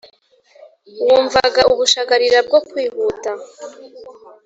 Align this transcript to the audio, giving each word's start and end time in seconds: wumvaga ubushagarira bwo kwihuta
wumvaga 1.05 1.61
ubushagarira 1.73 2.37
bwo 2.47 2.59
kwihuta 2.69 3.31